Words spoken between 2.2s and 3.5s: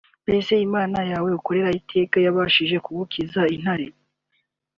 yabashije kugukiza